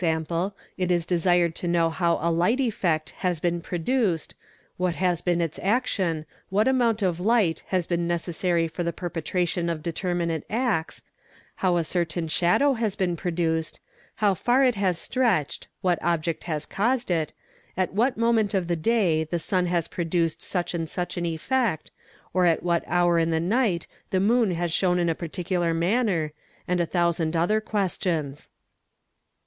it 0.79 0.89
is 0.89 1.05
desired 1.05 1.53
to 1.53 1.67
know 1.67 1.91
how 1.91 2.17
a 2.23 2.31
light 2.31 2.59
effect 2.59 3.11
has 3.19 3.39
been 3.39 3.61
produced, 3.61 4.33
what 4.75 4.95
has 4.95 5.21
been 5.21 5.39
its 5.39 5.59
action, 5.61 6.25
what 6.49 6.67
amount 6.67 7.03
of 7.03 7.19
light 7.19 7.61
has 7.67 7.85
been 7.85 8.07
necessary 8.07 8.67
for 8.67 8.81
the 8.83 8.91
perpetration 8.91 9.69
of 9.69 9.83
determinate 9.83 10.43
acts, 10.49 11.03
how 11.57 11.77
a 11.77 11.83
certain 11.83 12.27
shadow 12.27 12.73
has 12.73 12.95
been 12.95 13.15
produced, 13.15 13.79
how 14.15 14.33
far 14.33 14.63
it 14.63 14.73
has 14.73 14.97
stretched, 14.97 15.67
what 15.81 15.99
object 16.01 16.45
has 16.45 16.65
caused 16.65 17.11
it, 17.11 17.31
at 17.77 17.93
what 17.93 18.17
moment 18.17 18.55
of 18.55 18.67
the 18.67 18.75
day 18.75 19.23
the 19.23 19.37
sun 19.37 19.67
has 19.67 19.87
produced 19.87 20.41
such 20.41 20.73
and 20.73 20.89
such 20.89 21.15
an 21.15 21.27
effect, 21.27 21.91
or 22.33 22.47
at 22.47 22.63
what 22.63 22.83
hour 22.87 23.19
in 23.19 23.29
the 23.29 23.39
night_ 23.39 23.85
the 24.09 24.19
moon 24.19 24.49
has 24.55 24.73
shone 24.73 24.97
in 24.97 25.09
a 25.09 25.13
particular 25.13 25.75
manner, 25.75 26.33
and 26.67 26.79
a 26.79 26.87
thousand 26.87 27.37
other 27.37 27.61
ques 27.61 27.99
tions. 28.01 28.49